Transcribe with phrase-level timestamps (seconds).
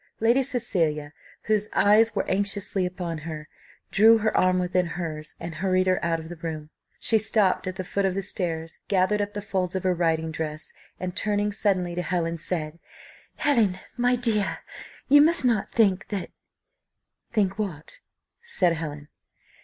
[0.19, 1.13] Lady Cecilia,
[1.43, 3.47] whose eyes were anxiously upon her,
[3.91, 6.71] drew her arm within hers, and hurried her out of the room.
[6.99, 10.31] She stopped at the foot of the stairs, gathered up the folds of her riding
[10.31, 12.79] dress, and turning suddenly to Helen, said,
[13.35, 14.61] "Helen, my dear,
[15.07, 16.31] you must not think that"
[17.31, 17.99] "Think what?"
[18.41, 19.07] said Helen.